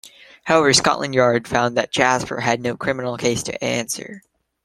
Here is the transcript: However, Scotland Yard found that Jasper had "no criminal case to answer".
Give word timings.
However, 0.45 0.73
Scotland 0.73 1.13
Yard 1.13 1.47
found 1.47 1.77
that 1.77 1.91
Jasper 1.91 2.39
had 2.41 2.59
"no 2.59 2.75
criminal 2.75 3.17
case 3.17 3.43
to 3.43 3.63
answer". 3.63 4.23